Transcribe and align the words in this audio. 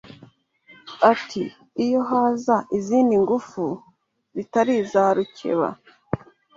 Ati 1.11 1.43
“Iyo 1.83 1.99
haza 2.09 2.55
izindi 2.77 3.15
ngufu 3.23 3.63
zitari 4.35 4.73
iza 4.81 5.03
Rukeba 5.15 5.69